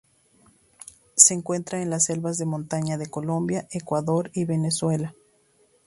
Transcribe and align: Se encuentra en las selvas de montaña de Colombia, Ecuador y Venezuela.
Se 1.15 1.35
encuentra 1.35 1.79
en 1.79 1.91
las 1.91 2.05
selvas 2.05 2.39
de 2.39 2.45
montaña 2.47 2.97
de 2.97 3.05
Colombia, 3.05 3.67
Ecuador 3.69 4.31
y 4.33 4.45
Venezuela. 4.45 5.13